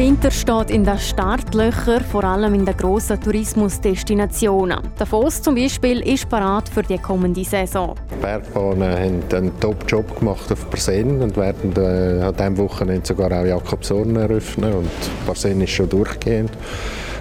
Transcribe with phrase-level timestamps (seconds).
[0.00, 4.78] Winter steht in den Startlöchern, vor allem in den grossen Tourismusdestinationen.
[4.96, 7.94] Davos zum Beispiel ist parat für die kommende Saison.
[8.10, 13.30] Die Bergbahnen haben einen Top-Job gemacht auf Parsen und werden äh, an diesem Wochenende sogar
[13.30, 14.72] auch Jakobshorn eröffnen.
[14.72, 14.90] Und
[15.26, 16.52] Parsen ist schon durchgehend.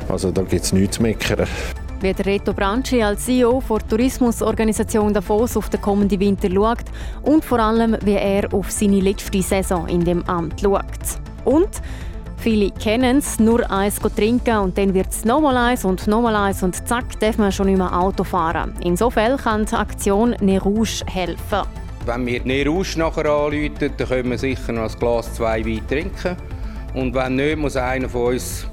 [0.07, 1.49] Also da gibt es nichts zu meckern.
[1.99, 6.85] Wie der Reto Branchi als CEO der Tourismusorganisation Davos auf den kommenden Winter schaut
[7.23, 10.85] und vor allem, wie er auf seine letzte Saison in dem Amt schaut.
[11.43, 11.81] Und
[12.41, 16.63] Viele kennen es, nur eins trinken und dann wird es nochmal eins und nochmal eins
[16.63, 18.73] und zack, darf man schon nicht mehr Auto fahren.
[18.81, 21.67] Insofern kann die Aktion Ne Rouge helfen.
[22.05, 25.85] Wenn wir Ne Rouge nachher anrufen, dann können wir sicher noch ein Glas zwei Wein
[25.89, 26.37] trinken.
[26.93, 28.65] Und wenn nicht, muss einer von uns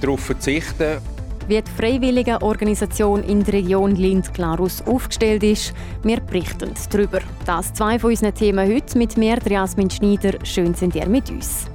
[0.00, 0.98] darauf verzichten.
[1.46, 7.20] Wie die freiwillige Organisation in der Region Lind-Klarus aufgestellt ist, wir berichten darüber.
[7.44, 10.44] Das zwei von unseren Themen heute mit mir, Jasmin Schneider.
[10.44, 11.66] Schön sind ihr mit uns.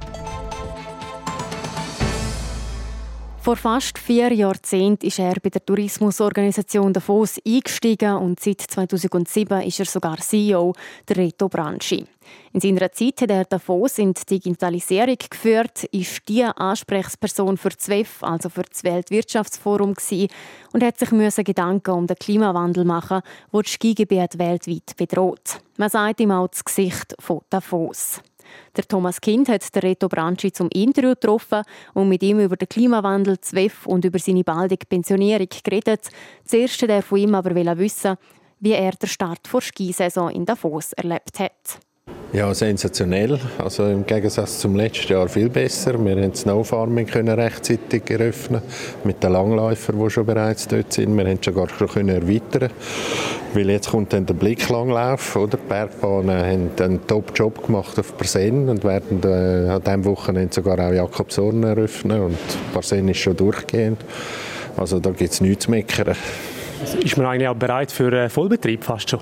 [3.51, 9.77] Vor fast vier Jahrzehnten ist er bei der Tourismusorganisation Davos eingestiegen und seit 2007 ist
[9.77, 10.73] er sogar CEO
[11.09, 12.05] der Reto Branchi.
[12.53, 18.23] In seiner Zeit hat er Davos in die Digitalisierung geführt, ist die Ansprechperson für ZWEF,
[18.23, 19.95] also für das Weltwirtschaftsforum,
[20.71, 21.09] und hat sich
[21.43, 23.19] Gedanken um den Klimawandel machen,
[23.51, 25.59] wo das Skigebiet weltweit bedroht.
[25.75, 28.21] Man sagt ihm auch das Gesicht von Davos.
[28.75, 31.63] Der Thomas Kind hat der Reto Branchi zum Interview getroffen
[31.93, 36.09] und mit ihm über den Klimawandel, ZWEF und über seine baldige Pensionierung geredet.
[36.45, 38.17] Zuerst wollte er von ihm aber wissen,
[38.59, 41.79] wie er den Start der Skisaison in Davos erlebt hat.
[42.33, 43.37] Ja, sensationell.
[43.57, 46.03] Also im Gegensatz zum letzten Jahr viel besser.
[46.03, 48.61] Wir haben Snowfarming können rechtzeitig eröffnen
[49.03, 51.17] mit den Langläufern, die schon bereits dort sind.
[51.17, 52.71] Wir haben sogar schon können erweitern,
[53.53, 55.35] weil jetzt kommt dann der Blicklanglauf.
[55.35, 60.53] Oder die Bergbahnen haben einen Top-Job gemacht auf Parsen und werden äh, an diesem Wochenende
[60.53, 62.37] sogar auch Jakobshorn eröffnen und
[62.73, 63.99] Parsen ist schon durchgehend.
[64.77, 66.15] Also da gibt es nichts zu meckern.
[66.79, 69.19] Also ist man eigentlich auch bereit für einen Vollbetrieb fast schon?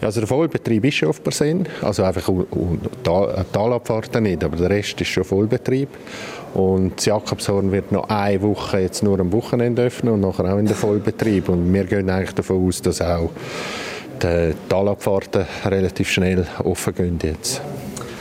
[0.00, 2.28] Also der Vollbetrieb ist schon auf Persen, also einfach
[3.02, 5.88] Tal Talabfahrten nicht, aber der Rest ist schon Vollbetrieb.
[6.54, 10.58] Und das Jakobshorn wird noch eine Woche jetzt nur am Wochenende öffnen und nachher auch
[10.58, 11.48] in den Vollbetrieb.
[11.48, 13.30] Und wir gehen eigentlich davon aus, dass auch
[14.22, 17.60] die Talabfahrten relativ schnell offen gehen jetzt.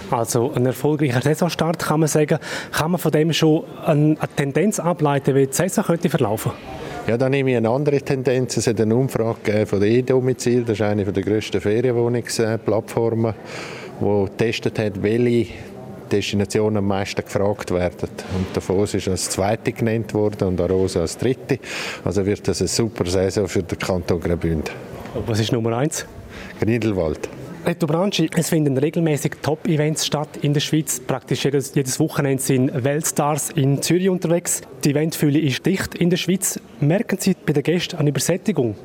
[0.10, 2.40] Also ein erfolgreicher Saisonstart kann man sagen.
[2.72, 6.83] Kann man von dem schon eine Tendenz ableiten, wie die Saison könnte verlaufen könnte?
[7.06, 8.56] Ja, da nehme ich eine andere Tendenz.
[8.56, 13.34] Es hat eine Umfrage von der E-Domizil, das ist eine der grössten Ferienwohnungsplattformen,
[14.00, 15.52] die getestet hat, welche
[16.10, 18.10] Destinationen am meisten gefragt werden.
[18.38, 21.60] Und Davos ist als zweite genannt worden und Arosa als dritte.
[22.06, 24.74] Also wird das eine super Saison für den Kanton Graubünden.
[25.26, 26.06] Was ist Nummer eins?
[26.62, 27.28] Grindelwald.
[27.66, 31.00] Reto Branchi, es finden regelmäßig Top-Events statt in der Schweiz.
[31.00, 34.64] Praktisch jedes, jedes Wochenende sind Weltstars in Zürich unterwegs.
[34.84, 36.60] Die Eventfülle ist dicht in der Schweiz.
[36.82, 38.76] Merken Sie bei den Gästen eine Übersättigung?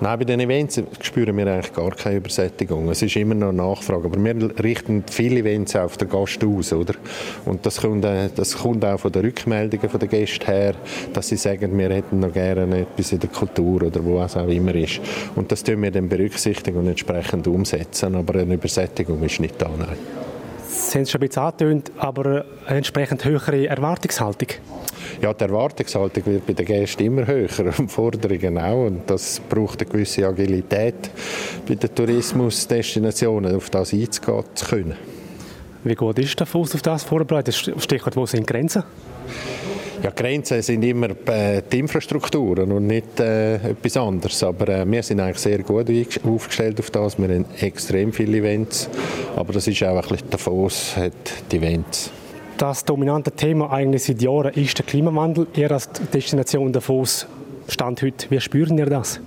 [0.00, 2.88] Nein, bei den Events spüren wir eigentlich gar keine Übersättigung.
[2.88, 4.06] Es ist immer noch Nachfrage.
[4.06, 6.72] Aber wir richten viele Events auf den Gast aus.
[6.72, 6.94] Oder?
[7.44, 10.74] Und das kommt, äh, das kommt auch von den Rückmeldungen der Gäste her,
[11.12, 14.48] dass sie sagen, wir hätten noch gerne etwas in der Kultur oder wo es auch
[14.48, 15.00] immer ist.
[15.36, 18.16] Und das tun wir dann berücksichtigen und entsprechend umsetzen.
[18.16, 19.70] Aber eine Übersättigung ist nicht da.
[19.78, 19.96] Nein.
[20.66, 24.48] Sie haben es schon ein bisschen angetönt, aber eine entsprechend höhere Erwartungshaltung?
[25.20, 27.48] Ja, die Erwartungshaltung wird bei den Gästen immer höher
[27.78, 28.86] und Forderungen auch.
[28.86, 31.10] Und das braucht eine gewisse Agilität
[31.66, 34.96] bei den Tourismusdestinationen, auf das einzugehen zu können.
[35.84, 37.54] Wie gut ist der Fuß auf das vorbereitet?
[37.54, 38.84] Stichwort, wo sind Grenzen?
[40.02, 44.42] Ja, Grenzen sind immer äh, die Infrastrukturen und nicht äh, etwas anderes.
[44.42, 45.86] Aber äh, wir sind eigentlich sehr gut
[46.24, 47.18] aufgestellt auf das.
[47.18, 48.90] Wir haben extrem viele Events.
[49.34, 51.12] Aber das ist auch ein bisschen Davos hat
[51.50, 52.10] die Events.
[52.58, 55.48] Das dominante Thema eigentlich seit Jahren ist der Klimawandel.
[55.56, 57.26] Ihr als Destination Davos
[57.66, 59.18] Stand heute, wie spüren ihr das?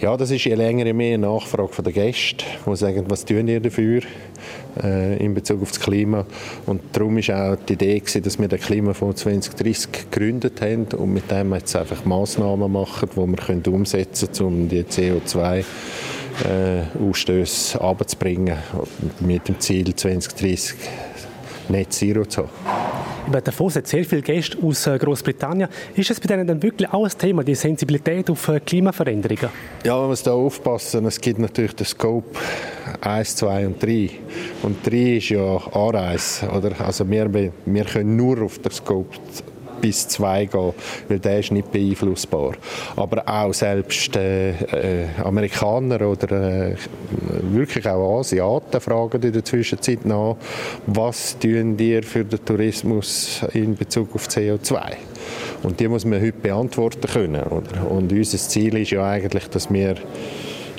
[0.00, 3.60] Ja, das ist je länger je mehr Nachfrage der Gäste, die sagen, was tun ihr
[3.60, 4.00] dafür
[4.82, 6.26] äh, in Bezug auf das Klima.
[6.66, 11.12] Und darum war auch die Idee, gewesen, dass wir den Klimafonds 2030 gegründet haben und
[11.12, 15.62] mit dem jetzt einfach Massnahmen machen, die wir können umsetzen können, um die CO2 äh,
[17.08, 18.56] Ausstöße abzubringen
[19.20, 20.74] mit dem Ziel 2030
[21.70, 22.50] Net Zero zu haben.
[23.30, 25.68] Bei Davos hat sehr viele Gäste aus äh, Großbritannien.
[25.94, 29.50] Ist es bei denen dann wirklich auch ein Thema, die Sensibilität auf äh, Klimaveränderungen?
[29.84, 31.04] Ja, man muss da aufpassen.
[31.06, 32.36] Es gibt natürlich den Scope
[33.00, 34.10] 1, 2 und 3.
[34.62, 36.48] Und 3 ist ja Anreise.
[36.48, 36.72] Oder?
[36.80, 39.16] Also wir, wir können nur auf der Scope
[39.80, 40.72] bis 2 gehen,
[41.08, 42.52] weil der ist nicht beeinflussbar.
[42.96, 46.76] Aber auch selbst äh, äh, Amerikaner oder äh,
[47.42, 50.36] wirklich auch Asiaten fragen in der Zwischenzeit nach,
[50.86, 54.80] was tun ihr für den Tourismus in Bezug auf CO2?
[55.62, 57.42] Und die muss man heute beantworten können.
[57.42, 57.90] Oder?
[57.90, 59.96] Und unser Ziel ist ja eigentlich, dass wir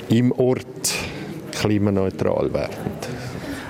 [0.08, 0.66] im Ort
[1.52, 2.76] klimaneutral werden.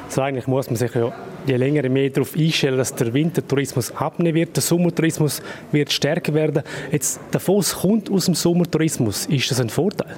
[0.06, 1.12] Also eigentlich muss man sich ja
[1.46, 6.62] je länger mehr darauf einstellen, dass der Wintertourismus abnehmen wird, der Sommertourismus wird stärker werden.
[6.90, 9.26] Jetzt, der Foss kommt aus dem Sommertourismus.
[9.26, 10.16] Ist das ein Vorteil?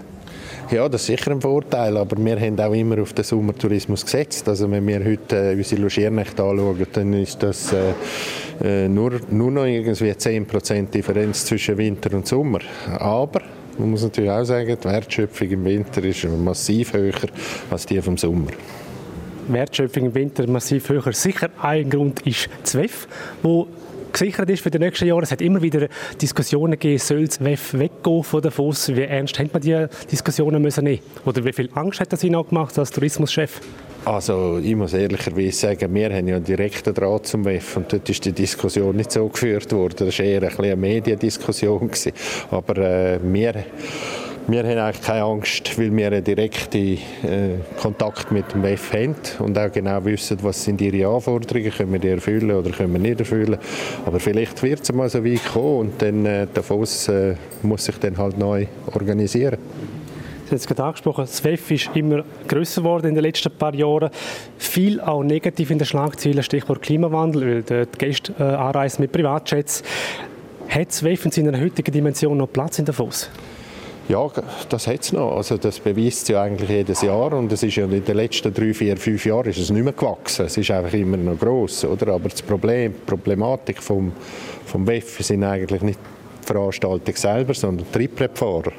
[0.70, 4.48] Ja, das ist sicher ein Vorteil, aber wir haben auch immer auf den Sommertourismus gesetzt.
[4.48, 7.92] Also wenn wir heute äh, unsere Logiernächte anschauen, dann ist das äh,
[8.62, 12.60] äh nur, nur noch irgendwie 10% Differenz zwischen Winter und Sommer.
[12.98, 13.42] Aber
[13.78, 17.12] man muss natürlich auch sagen, die Wertschöpfung im Winter ist massiv höher
[17.70, 18.50] als die vom Sommer.
[19.49, 21.12] Wertschöpfung im Winter massiv höher.
[21.12, 23.06] Sicher ein Grund ist das WEF,
[23.43, 23.69] wo
[24.12, 25.23] gesichert ist für die nächsten Jahre.
[25.23, 25.88] Es hat immer wieder
[26.20, 28.94] Diskussionen gegeben, soll das WEF weggehen von der FOS?
[28.94, 31.00] Wie ernst hat man die Diskussionen müssen nehmen?
[31.26, 33.61] Oder wie viel Angst hat das Ihnen auch gemacht als Tourismuschef?
[34.05, 38.08] Also ich muss ehrlicherweise sagen, wir haben ja einen direkten Draht zum WEF und dort
[38.08, 40.06] ist die Diskussion nicht so geführt worden.
[40.06, 41.91] Das war eher ein eine Mediendiskussion.
[42.50, 43.64] Aber äh, wir
[44.46, 46.99] wir haben eigentlich keine Angst, weil wir einen direkten äh,
[47.81, 51.99] Kontakt mit dem WEF haben und auch genau wissen, was sind ihre Anforderungen, können wir
[51.99, 53.56] die erfüllen oder können wir nicht erfüllen.
[54.05, 57.96] Aber vielleicht wird es mal so weit kommen und dann äh, Foss äh, muss sich
[57.99, 59.58] dann halt neu organisieren.
[60.44, 63.75] Sie haben es gerade angesprochen, das WEF ist immer grösser geworden in den letzten paar
[63.75, 64.11] Jahren.
[64.58, 69.82] Viel auch negativ in den Schlagzeilen, Stichwort Klimawandel, weil die Gäste äh, anreisen mit Privatjets.
[70.69, 73.31] Hat das WEF in seiner heutigen Dimension noch Platz in der Foss?
[74.06, 74.30] Ja,
[74.68, 75.34] das hat es noch.
[75.34, 78.74] Also das beweist ja eigentlich jedes Jahr und es ist ja in den letzten drei,
[78.74, 80.44] vier, fünf Jahren ist es nicht mehr gewachsen.
[80.44, 82.12] Es ist einfach immer noch gross, oder?
[82.12, 84.12] Aber das Problem, die Problematik vom,
[84.66, 85.98] vom WEF sind eigentlich nicht
[86.42, 88.72] die Veranstaltung selber, sondern die Triebfahrer,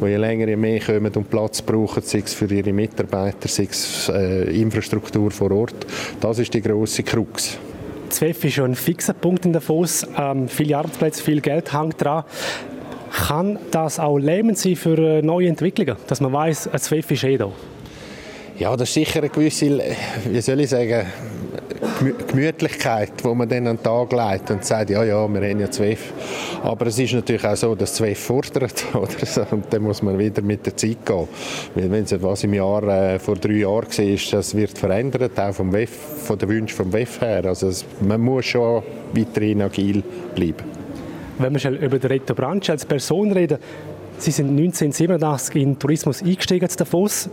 [0.00, 3.66] die je länger je mehr kommen und Platz brauchen, sei es für ihre Mitarbeiter, sei
[3.68, 5.86] es äh, Infrastruktur vor Ort.
[6.20, 7.58] Das ist die grosse Krux.
[8.08, 10.06] Das WEF ist schon ein fixer Punkt in der Davos.
[10.16, 12.22] Ähm, viele Arbeitsplätze, viel Geld hängt dran.
[13.10, 17.24] Kann das auch lähmend sein für äh, neue Entwicklungen, dass man weiß, ein ZWEF ist
[17.24, 17.50] eh da?
[18.58, 19.80] Ja, das ist sicher eine gewisse,
[20.24, 21.06] wie soll ich sagen,
[22.28, 25.70] Gemütlichkeit, wo man dann an den Tag legt und sagt, ja, ja, wir haben ja
[25.70, 26.12] ZWEF.
[26.64, 29.52] Aber es ist natürlich auch so, dass ZWEF fordert, oder?
[29.52, 31.28] Und dann muss man wieder mit der Zeit gehen.
[31.76, 35.72] Wenn es was im Jahr, äh, vor drei Jahren war, das wird verändert, auch vom
[35.72, 35.90] WEF,
[36.24, 37.44] von den Wünschen vom WEF her.
[37.44, 38.82] Also es, man muss schon
[39.14, 40.02] weiterhin agil
[40.34, 40.77] bleiben.
[41.38, 43.58] Wenn wir schnell über den Reto Branch als Person reden,
[44.18, 47.30] Sie sind 1987 in Tourismus eingestiegen zu Davos.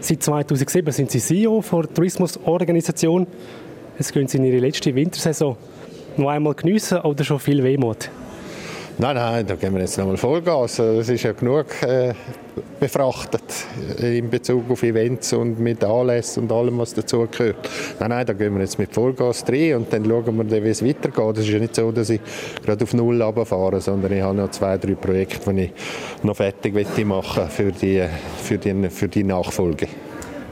[0.00, 3.28] Seit 2007 sind Sie CEO der Tourismusorganisation.
[3.96, 5.56] Jetzt gehen Sie in Ihre letzte Wintersaison.
[6.16, 8.10] Noch einmal geniessen oder schon viel Wehmut?
[8.98, 10.78] Nein, nein, da gehen wir jetzt nochmal Vollgas.
[10.78, 12.14] Es ist ja genug äh,
[12.80, 13.42] befrachtet
[13.98, 17.68] in Bezug auf Events und mit Anlässen und allem, was dazu gehört.
[18.00, 20.82] Nein, nein, da gehen wir jetzt mit Vollgas rein und dann schauen wir, wie es
[20.82, 21.36] weitergeht.
[21.36, 22.22] Es ist ja nicht so, dass ich
[22.64, 25.72] gerade auf Null runterfahre, sondern ich habe noch zwei, drei Projekte, die ich
[26.22, 28.02] noch fertig machen für die,
[28.42, 29.88] für die, für die Nachfolge.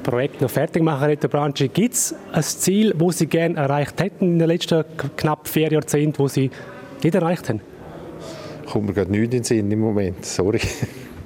[0.02, 1.69] Projekt noch fertig machen, Reto Branche.
[1.69, 4.85] Gibt es ein Ziel, das Sie gerne erreicht hätten in den letzten
[5.16, 6.50] knapp vier Jahrzehnten, das Sie
[7.02, 7.74] nicht erreicht haben?
[8.64, 10.61] Kommt mir gerade nichts in den Sinn im Moment, sorry.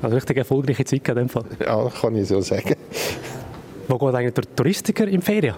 [0.00, 1.42] Also richtig erfolgreiche Zeit in dem Fall.
[1.58, 2.76] Ja, kann ich so sagen.
[3.88, 5.56] Wo geht eigentlich der Touristiker im Ferien?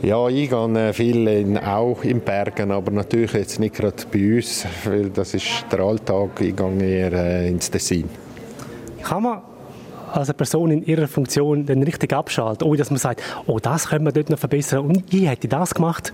[0.00, 4.64] Ja, ich gehe viel in, auch in Bergen, aber natürlich jetzt nicht gerade bei uns,
[4.84, 6.40] weil das ist der Alltag.
[6.40, 8.08] Ich gehe eher äh, ins Tessin.
[9.02, 9.42] Kann man
[10.12, 13.88] als eine Person in ihrer Funktion dann richtig abschalten, ohne dass man sagt, oh, das
[13.88, 16.12] können wir dort noch verbessern und ich hätte das gemacht?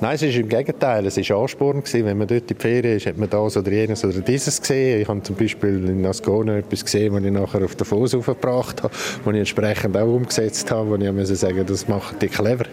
[0.00, 1.06] Nein, es ist im Gegenteil.
[1.06, 1.80] Es war Ansporn.
[1.80, 2.04] Gewesen.
[2.04, 5.00] Wenn man dort in die Ferien ist, hat man das oder jenes oder dieses gesehen.
[5.00, 8.82] Ich habe zum Beispiel in Ascona etwas gesehen, was ich nachher auf den Fuß aufgebracht
[8.82, 12.66] habe, was ich entsprechend auch umgesetzt habe, wo ich musste sagen, das macht die clever.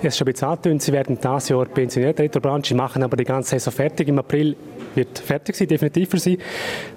[0.00, 3.24] Es ist schon ein bisschen angetönt, Sie werden dieses Jahr pensioniert, Retrobranche, machen aber die
[3.24, 4.08] ganze Saison fertig.
[4.08, 4.56] Im April
[4.96, 6.38] wird fertig sein, definitiv für Sie.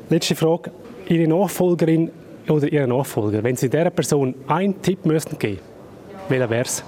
[0.09, 0.71] Letzte Frage.
[1.07, 2.09] Ihre Nachfolgerin
[2.49, 5.59] oder Ihren Nachfolger, wenn Sie dieser Person einen Tipp müssten geben,
[6.29, 6.83] welcher wäre es?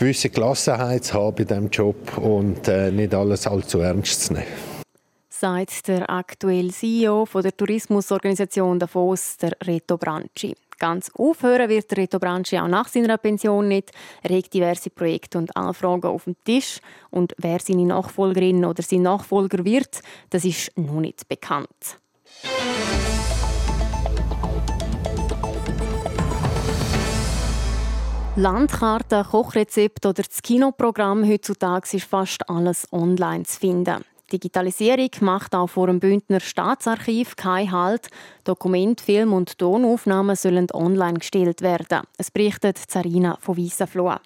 [0.00, 4.46] gewisse Gelassenheit zu haben bei diesem Job und äh, nicht alles allzu ernst zu nehmen.
[5.28, 10.54] Sagt der aktuelle CEO von der Tourismusorganisation Davos, der Reto Branchi.
[10.78, 13.90] Ganz aufhören wird Reto Branchi auch nach seiner Pension nicht.
[14.22, 16.80] Er hat diverse Projekte und Anfragen auf dem Tisch.
[17.10, 21.98] Und wer seine Nachfolgerin oder sein Nachfolger wird, das ist noch nicht bekannt.
[28.36, 34.04] Landkarten, Kochrezept oder das Kinoprogramm heutzutage ist fast alles online zu finden.
[34.32, 38.08] Digitalisierung macht auch vor dem Bündner Staatsarchiv keinen Halt.
[38.44, 42.04] Dokument, Film und Tonaufnahmen sollen online gestellt werden.
[42.16, 44.16] Es berichtet Zarina von Wiesenfloh.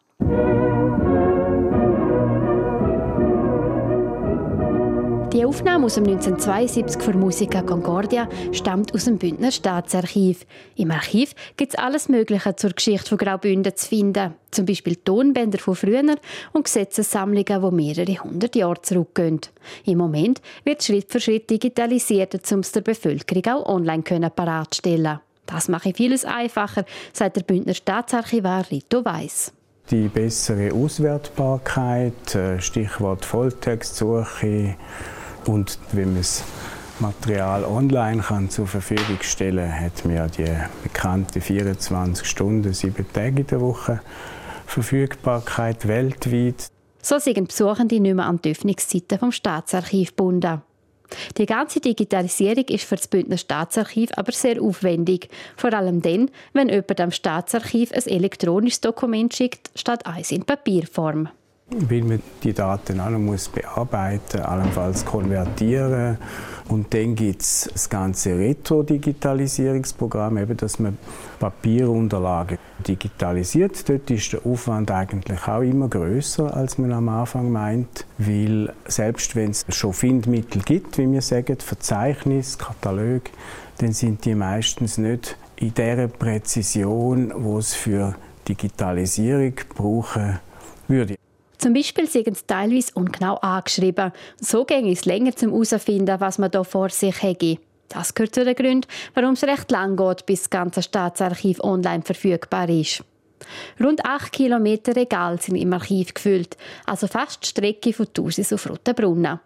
[5.35, 10.47] Die Aufnahme aus dem 1972 für Musica Concordia stammt aus dem Bündner Staatsarchiv.
[10.77, 14.35] Im Archiv gibt es alles Mögliche zur Geschichte von Graubünden zu finden.
[14.53, 16.05] Zum Beispiel Tonbänder von früher
[16.53, 19.41] und Gesetzessammlungen, die mehrere hundert Jahre zurückgehen.
[19.85, 25.67] Im Moment wird Schritt für Schritt digitalisiert, um es der Bevölkerung auch online paratstellen Das
[25.67, 29.53] mache vieles einfacher, sagt der Bündner Staatsarchivar Rito Weiss
[29.91, 34.77] die bessere Auswertbarkeit, äh, Stichwort Volltextsuche,
[35.47, 36.45] und wenn man das
[37.01, 40.47] Material online kann zur Verfügung stellen kann, hat man ja die
[40.83, 44.01] bekannte 24 Stunden, sieben Tage in der Woche
[44.67, 46.69] Verfügbarkeit weltweit.
[47.03, 50.63] So sind Besuchende nicht mehr an die Öffnungszeiten vom Staatsarchiv gebunden.
[51.37, 55.29] Die ganze Digitalisierung ist für das Bündner Staatsarchiv aber sehr aufwendig.
[55.57, 61.29] Vor allem dann, wenn jemand am Staatsarchiv ein elektronisches Dokument schickt, statt eins in Papierform
[61.71, 66.19] weil man die Daten noch muss bearbeiten allenfalls konvertieren.
[66.69, 70.97] Und dann gibt es das ganze Retro-Digitalisierungsprogramm, eben, dass man
[71.39, 72.57] Papierunterlagen
[72.87, 73.87] digitalisiert.
[73.89, 79.37] Dort ist der Aufwand eigentlich auch immer größer, als man am Anfang meint, weil selbst
[79.37, 83.23] wenn es schon Findmittel gibt, wie wir sagen, Verzeichnis, Katalog,
[83.79, 88.15] dann sind die meistens nicht in der Präzision, wo es für
[88.49, 90.39] Digitalisierung brauchen
[90.89, 91.17] würde.
[91.65, 94.13] Zum Beispiel sind sie teilweise ungenau angeschrieben.
[94.39, 97.57] So ging es länger zum herausfinden, was man hier vor sich hätte.
[97.89, 102.03] Das gehört zu den Gründen, warum es recht lang geht, bis das ganze Staatsarchiv online
[102.03, 103.03] verfügbar ist.
[103.83, 108.69] Rund 8 Kilometer Regal sind im Archiv gefüllt, also fast die Strecke von Thusis auf
[108.69, 109.41] Rotenbrunnen.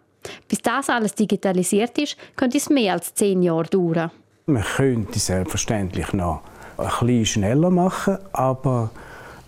[0.49, 4.11] Bis das alles digitalisiert ist, könnte es mehr als 10 Jahre dauern.
[4.45, 6.41] Man könnte selbstverständlich noch
[6.75, 8.89] ein bisschen schneller machen, aber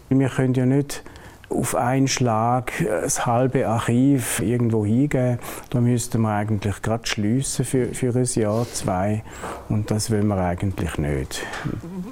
[0.07, 1.03] wir können ja nicht
[1.51, 5.39] auf einen Schlag das halbe Archiv irgendwo hingeben.
[5.69, 9.23] Da müsste man eigentlich gerade schliessen für, für ein Jahr, zwei.
[9.69, 11.41] Und das will man eigentlich nicht.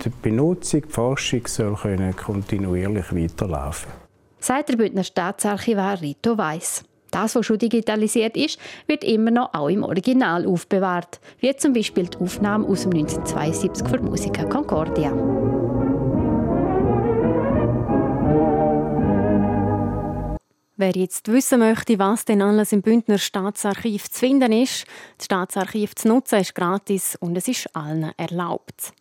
[0.03, 3.91] Die Benutzung, die Forschung soll können kontinuierlich weiterlaufen.
[4.39, 6.84] Seit der Bündner Staatsarchivar Rito Weiss.
[7.12, 12.08] Das, was schon digitalisiert ist, wird immer noch auch im Original aufbewahrt, wie zum Beispiel
[12.08, 15.38] die Aufnahme aus dem 1972 für Musica Concordia.
[20.81, 24.86] Wer jetzt wissen möchte, was denn alles im Bündner Staatsarchiv zu finden ist,
[25.17, 28.93] das Staatsarchiv zu nutzen, ist gratis und es ist allen erlaubt.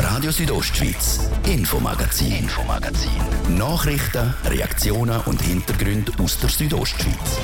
[0.00, 3.56] Radio Südostschweiz, Infomagazin, Infomagazin.
[3.56, 7.38] Nachrichten, Reaktionen und Hintergründe aus der Südostschweiz.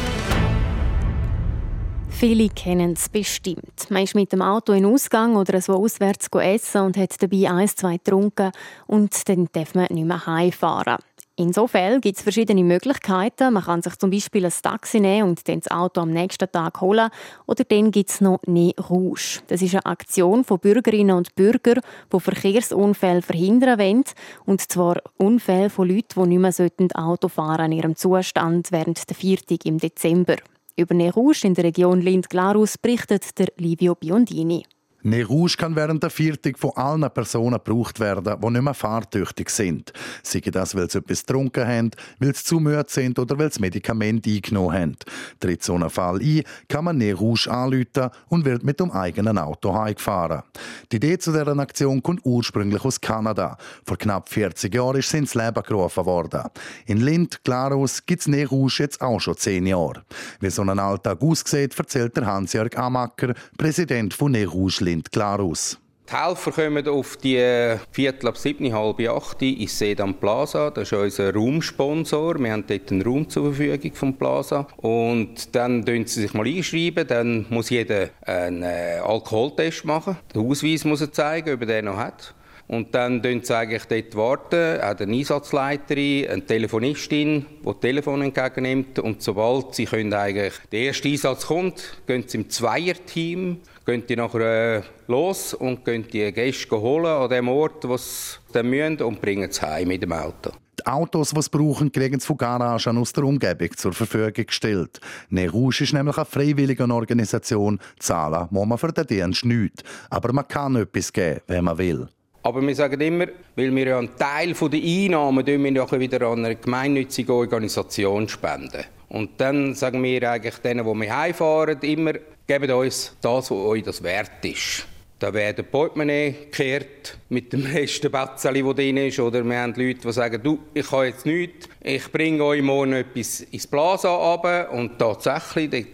[2.08, 3.90] Viele kennen es bestimmt.
[3.90, 7.76] Man ist mit dem Auto in Ausgang oder so auswärts essen und hat dabei eins,
[7.76, 8.50] zwei getrunken
[8.88, 10.96] und dann darf man nicht mehr heimfahren.
[11.36, 13.54] Insofern gibt es verschiedene Möglichkeiten.
[13.54, 16.80] Man kann sich zum Beispiel ein Taxi nehmen und dann das Auto am nächsten Tag
[16.80, 17.10] holen.
[17.46, 19.40] Oder dann gibt es noch «Ne Rouge».
[19.48, 21.80] Das ist eine Aktion von Bürgerinnen und Bürgern,
[22.12, 24.04] die Verkehrsunfälle verhindern wollen.
[24.46, 29.16] Und zwar Unfälle von Leuten, die nicht mehr Auto fahren in ihrem Zustand während der
[29.16, 30.36] Viertag im Dezember.
[30.76, 34.64] Über «Ne Rouge» in der Region Lind-Glarus berichtet der Livio Biondini.
[35.06, 39.50] Ne Rouge kann während der Viertag von allen Personen gebraucht werden, die nicht mehr fahrtüchtig
[39.50, 39.92] sind.
[40.22, 43.60] Sei das, weil sie etwas getrunken haben, weil sie zu müde sind oder weil sie
[43.60, 44.96] Medikamente eingenommen haben.
[45.38, 49.36] Tritt so ein Fall ein, kann man Ne Rouge anrufen und wird mit dem eigenen
[49.36, 50.42] Auto heimgefahren.
[50.90, 53.58] Die Idee zu dieser Aktion kommt ursprünglich aus Kanada.
[53.84, 56.44] Vor knapp 40 Jahren ist sie ins Leben gerufen worden.
[56.86, 60.02] In Lind, Glarus, gibt es Ne Rouge jetzt auch schon 10 Jahre.
[60.40, 65.12] Wie so ein Alltag aussieht, erzählt der Hans-Jörg Amacker, Präsident von Ne Rouge Lind sieht
[65.12, 65.78] klar aus.
[66.06, 70.70] Die Helfer kommen auf die Viertel ab sieben, halb acht ins Sedan Plaza.
[70.70, 72.38] Das ist unser Raumsponsor.
[72.38, 74.66] Wir haben dort einen Raum zur Verfügung vom Plaza.
[74.76, 77.06] Und dann können sie sich mal einschreiben.
[77.06, 80.18] Dann muss jeder einen äh, Alkoholtest machen.
[80.34, 82.34] Den Ausweis muss er zeigen, ob er den noch hat.
[82.66, 88.22] Und dann warten sie eigentlich dort warten, auch eine Einsatzleiterin, eine Telefonistin, die das Telefon
[88.22, 88.98] entgegennimmt.
[88.98, 94.16] Und sobald sie können eigentlich der erste Einsatz kommt, gehen sie im Zweierteam, gehen die
[94.16, 99.02] nachher äh, los und gehen die Gäste holen an dem Ort, wo sie dann müssen,
[99.02, 100.50] und bringen sie heim mit dem Auto.
[100.78, 105.00] Die Autos, die sie brauchen, kriegen sie von Garagen aus der Umgebung zur Verfügung gestellt.
[105.30, 107.78] Ne Rouge ist nämlich eine freiwillige Organisation.
[107.98, 109.82] Zahlen muss man für den Dienst nichts.
[110.10, 112.08] Aber man kann etwas geben, wenn man will.
[112.42, 113.26] Aber wir sagen immer,
[113.56, 118.84] weil wir ja einen Teil der Einnahmen wir wieder an eine gemeinnützige Organisation spenden.
[119.08, 122.12] Und dann sagen wir eigentlich denen, die wir heimfahren, immer,
[122.46, 124.86] gebt uns das, was euch das wert ist.
[125.24, 129.18] Da werden Portemonnaie gekehrt mit dem Rest Batzeli, der drin ist.
[129.20, 132.92] Oder wir haben Leute, die sagen, du, ich habe jetzt nichts, ich bringe euch morgen
[132.92, 134.70] etwas ins Plaza runter.
[134.72, 135.86] Und tatsächlich,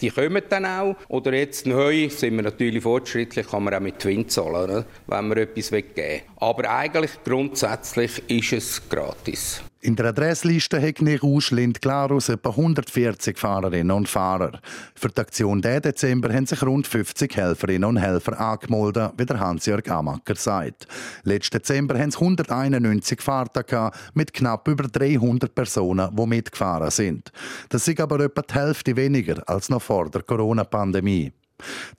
[0.00, 0.94] die, kommen dann auch.
[1.08, 5.38] Oder jetzt neu, sind wir natürlich fortschrittlich, kann man auch mit Twin zahlen, wenn wir
[5.38, 6.22] etwas weggeben.
[6.36, 9.62] Aber eigentlich grundsätzlich ist es gratis.
[9.82, 14.58] In der Adressliste hat Rouge Lind Glarus etwa 140 Fahrerinnen und Fahrer.
[14.94, 19.38] Für die Aktion diesen Dezember haben sich rund 50 Helferinnen und Helfer angemeldet, wie der
[19.38, 20.88] Hans-Jörg Amacker sagt.
[21.24, 27.30] Letzten Dezember haben es 191 Fahrten mit knapp über 300 Personen, die mitgefahren sind.
[27.68, 31.32] Das ist aber etwa die Hälfte weniger als noch vor der Corona-Pandemie.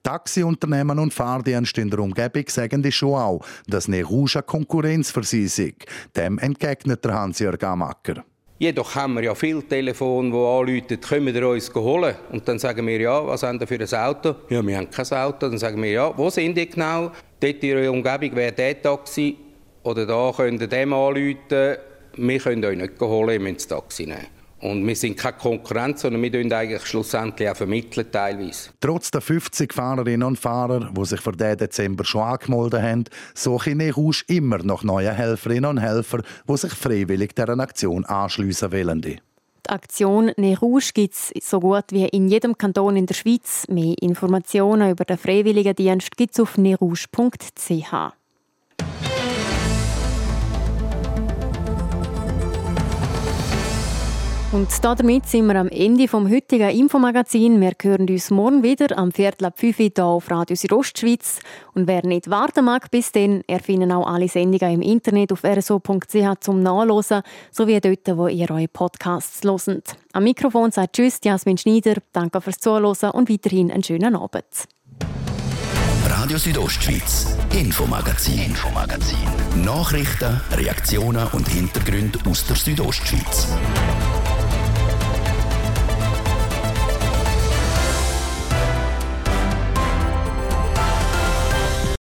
[0.02, 5.24] Taxiunternehmen und Fahrdienste in der Umgebung sagen die schon auch, dass eine Rouge Konkurrenz für
[5.24, 5.74] sie sei.
[6.16, 8.24] Dem entgegnet der Hans-Jörg Amacker.
[8.60, 12.16] Jedoch haben wir ja viele Telefone, die anrufen, können wir uns holen?
[12.32, 14.34] Und dann sagen wir, ja, was haben wir für ein Auto?
[14.48, 15.48] Ja, wir haben kein Auto.
[15.48, 17.12] Dann sagen wir, ja, wo sind die genau?
[17.38, 19.36] Dort in eurer Umgebung wäre der Taxi.
[19.84, 21.76] Oder da könnt ihr dem anrufen.
[22.16, 24.37] Wir können euch nicht holen, ihr müsst das Taxi nehmen.
[24.60, 28.70] Und wir sind keine Konkurrenz, sondern wir vermitteln eigentlich schlussendlich auch vermitteln teilweise.
[28.80, 33.74] Trotz der 50 Fahrerinnen und Fahrer, die sich für den Dezember schon angemeldet haben, suche
[33.92, 39.00] Rouge immer noch neue Helferinnen und Helfer, die sich freiwillig dieser Aktion anschliessen wollen.
[39.02, 39.18] Die
[39.68, 43.66] Aktion Ne Rouge gibt es so gut wie in jedem Kanton in der Schweiz.
[43.68, 47.92] Mehr Informationen über den Freiwilligendienst gibt es auf nerouge.ch.
[54.50, 57.60] Und damit sind wir am Ende vom heutigen Infomagazin.
[57.60, 61.40] Wir hören uns morgen wieder am Viertel ab 5 Uhr hier auf Radio Südostschweiz.
[61.74, 65.44] Und wer nicht warten mag bis dann, er findet auch alle Sendungen im Internet auf
[65.44, 69.96] rso.ch zum Nachlesen, sowie dort, wo ihr eure Podcasts hört.
[70.14, 71.96] Am Mikrofon sagt Tschüss, Jasmin Schneider.
[72.12, 74.46] Danke fürs Zuhören und weiterhin einen schönen Abend.
[76.06, 79.18] Radio Südostschweiz, Infomagazin, Infomagazin.
[79.62, 83.48] Nachrichten, Reaktionen und Hintergründe aus der Südostschweiz.